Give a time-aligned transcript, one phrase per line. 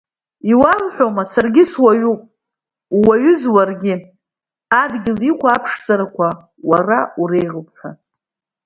[0.51, 2.21] Иуалҳәома саргьы суаҩуп,
[2.97, 3.93] ууаҩыз уаргьы,
[4.81, 6.27] адгьыл иқәу аԥшӡарақәа
[6.69, 7.89] уара уреиӷьуп ҳәа?